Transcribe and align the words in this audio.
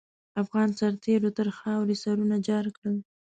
افغان 0.41 0.69
سرتېرو 0.79 1.29
تر 1.37 1.47
خاروې 1.57 1.95
سرونه 2.03 2.35
جار 2.47 2.65
کړل. 2.77 2.97